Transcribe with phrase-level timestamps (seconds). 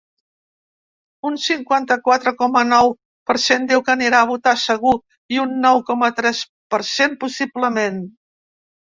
[1.29, 2.87] Un cinquanta-quatre coma nou
[3.31, 4.93] per cent diu que anirà a votar segur
[5.35, 6.41] i un nou coma tres
[6.75, 8.01] per cent, possiblement.